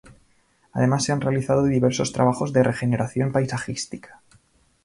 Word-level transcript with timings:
Además, 0.73 1.03
se 1.03 1.11
han 1.11 1.21
realizado 1.21 1.63
diversos 1.65 2.11
trabajos 2.11 2.53
de 2.53 2.63
regeneración 2.63 3.31
paisajística. 3.31 4.23